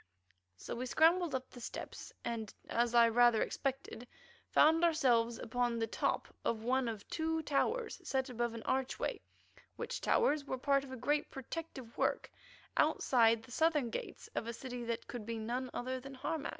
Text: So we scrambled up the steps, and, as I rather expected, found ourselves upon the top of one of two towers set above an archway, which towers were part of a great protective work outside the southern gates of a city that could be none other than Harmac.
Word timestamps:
So 0.57 0.73
we 0.73 0.87
scrambled 0.87 1.35
up 1.35 1.51
the 1.51 1.61
steps, 1.61 2.11
and, 2.25 2.51
as 2.67 2.95
I 2.95 3.07
rather 3.07 3.43
expected, 3.43 4.07
found 4.49 4.83
ourselves 4.83 5.37
upon 5.37 5.77
the 5.77 5.85
top 5.85 6.27
of 6.43 6.63
one 6.63 6.87
of 6.87 7.07
two 7.07 7.43
towers 7.43 8.01
set 8.03 8.27
above 8.27 8.55
an 8.55 8.63
archway, 8.63 9.21
which 9.75 10.01
towers 10.01 10.43
were 10.43 10.57
part 10.57 10.83
of 10.83 10.91
a 10.91 10.95
great 10.97 11.29
protective 11.29 11.95
work 11.99 12.31
outside 12.77 13.43
the 13.43 13.51
southern 13.51 13.91
gates 13.91 14.27
of 14.33 14.47
a 14.47 14.53
city 14.53 14.83
that 14.85 15.05
could 15.05 15.23
be 15.23 15.37
none 15.37 15.69
other 15.71 15.99
than 15.99 16.15
Harmac. 16.15 16.49